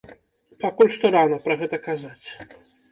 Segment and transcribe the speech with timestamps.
[0.63, 2.27] Пакуль што рана пра гэта казаць.